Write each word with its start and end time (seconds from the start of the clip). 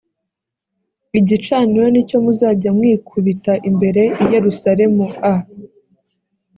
igicaniro 1.19 1.85
ni 1.91 2.01
cyo 2.09 2.17
muzajya 2.23 2.69
mwikubita 2.77 3.53
imbere 3.69 4.03
i 4.23 4.25
yerusalemu 4.33 5.03
a 5.31 5.33